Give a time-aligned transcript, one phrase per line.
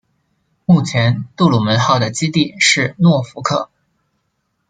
[0.65, 3.69] 目前杜鲁门号的基地是诺福克。